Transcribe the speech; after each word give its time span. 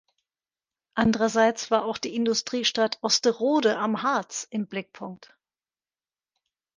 Andererseits 0.95 1.69
war 1.69 1.85
auch 1.85 1.99
die 1.99 2.15
Industriestadt 2.15 2.97
Osterode 3.03 3.77
am 3.77 4.01
Harz 4.01 4.47
im 4.49 4.65
Blickpunkt. 4.65 5.37